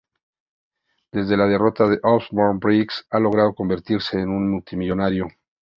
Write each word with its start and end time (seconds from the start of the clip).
Desde 1.11 1.37
la 1.37 1.45
derrota 1.45 1.85
de 1.87 1.99
Osborn, 2.01 2.57
Briggs 2.57 3.05
ha 3.11 3.19
logrado 3.19 3.53
convertirse 3.53 4.17
en 4.19 4.29
un 4.29 4.49
multimillonario. 4.49 5.27